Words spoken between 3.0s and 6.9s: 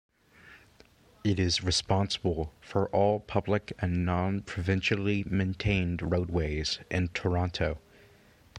public and non-provincially maintained roadways